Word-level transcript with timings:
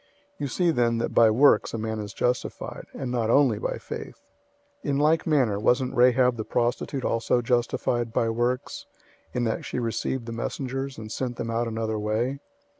002:024 0.01 0.07
You 0.39 0.47
see 0.47 0.71
then 0.71 0.97
that 0.97 1.13
by 1.13 1.29
works, 1.29 1.75
a 1.75 1.77
man 1.77 1.99
is 1.99 2.11
justified, 2.11 2.87
and 2.95 3.11
not 3.11 3.29
only 3.29 3.59
by 3.59 3.77
faith. 3.77 4.19
002:025 4.83 4.89
In 4.89 4.97
like 4.97 5.27
manner 5.27 5.59
wasn't 5.59 5.95
Rahab 5.95 6.37
the 6.37 6.43
prostitute 6.43 7.05
also 7.05 7.43
justified 7.43 8.11
by 8.11 8.27
works, 8.27 8.87
in 9.31 9.43
that 9.43 9.63
she 9.63 9.77
received 9.77 10.25
the 10.25 10.31
messengers, 10.31 10.97
and 10.97 11.11
sent 11.11 11.35
them 11.35 11.51
out 11.51 11.67
another 11.67 11.99
way? 11.99 12.39